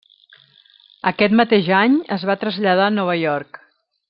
Aquest 1.11 1.35
mateix 1.41 1.69
any 1.83 2.01
es 2.17 2.25
va 2.31 2.39
traslladar 2.45 2.89
a 2.91 2.97
Nova 2.97 3.19
York. 3.25 3.63